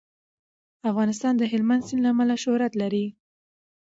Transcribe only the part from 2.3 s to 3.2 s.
شهرت لري.